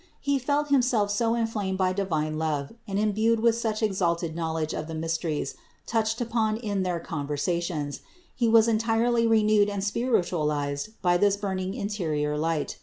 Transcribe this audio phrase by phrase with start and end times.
[0.19, 4.87] He felt himself so inflamed by divine love and imbued with such exalted knowledge of
[4.87, 5.53] the mysteries
[5.85, 11.75] touched upon in their conversations, that he was entirely renewed and spiritualized by this burning
[11.75, 12.79] interior light.